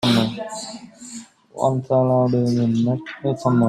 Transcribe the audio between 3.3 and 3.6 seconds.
a summer.